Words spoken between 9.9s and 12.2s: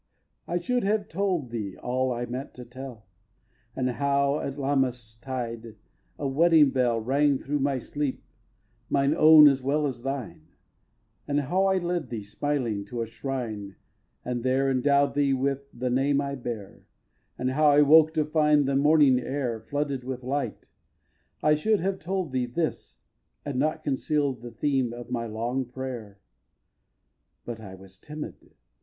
thine; And how I led